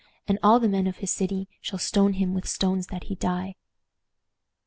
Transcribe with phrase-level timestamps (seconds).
[0.27, 3.53] And all the men of his city shall stone him with stones that he die."